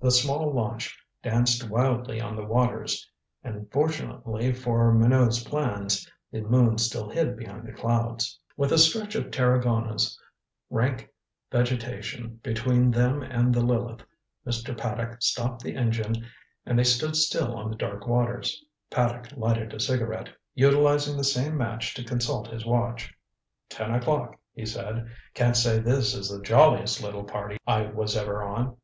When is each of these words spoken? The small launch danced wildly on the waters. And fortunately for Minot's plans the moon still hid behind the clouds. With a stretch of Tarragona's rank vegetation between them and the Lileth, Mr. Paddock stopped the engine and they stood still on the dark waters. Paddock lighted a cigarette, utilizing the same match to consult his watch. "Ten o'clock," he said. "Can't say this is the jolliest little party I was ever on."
The 0.00 0.12
small 0.12 0.52
launch 0.52 0.96
danced 1.20 1.68
wildly 1.68 2.20
on 2.20 2.36
the 2.36 2.44
waters. 2.44 3.10
And 3.42 3.68
fortunately 3.72 4.52
for 4.52 4.92
Minot's 4.94 5.42
plans 5.42 6.08
the 6.30 6.42
moon 6.42 6.78
still 6.78 7.08
hid 7.10 7.36
behind 7.36 7.66
the 7.66 7.72
clouds. 7.72 8.38
With 8.56 8.70
a 8.70 8.78
stretch 8.78 9.16
of 9.16 9.32
Tarragona's 9.32 10.16
rank 10.70 11.10
vegetation 11.50 12.38
between 12.40 12.92
them 12.92 13.20
and 13.20 13.52
the 13.52 13.62
Lileth, 13.62 14.04
Mr. 14.46 14.78
Paddock 14.78 15.20
stopped 15.20 15.64
the 15.64 15.74
engine 15.74 16.24
and 16.64 16.78
they 16.78 16.84
stood 16.84 17.16
still 17.16 17.56
on 17.56 17.68
the 17.68 17.76
dark 17.76 18.06
waters. 18.06 18.64
Paddock 18.90 19.36
lighted 19.36 19.74
a 19.74 19.80
cigarette, 19.80 20.28
utilizing 20.54 21.16
the 21.16 21.24
same 21.24 21.56
match 21.56 21.94
to 21.94 22.04
consult 22.04 22.46
his 22.46 22.64
watch. 22.64 23.12
"Ten 23.68 23.92
o'clock," 23.92 24.38
he 24.52 24.66
said. 24.66 25.10
"Can't 25.34 25.56
say 25.56 25.80
this 25.80 26.14
is 26.14 26.28
the 26.28 26.40
jolliest 26.44 27.02
little 27.02 27.24
party 27.24 27.56
I 27.66 27.86
was 27.86 28.16
ever 28.16 28.40
on." 28.44 28.76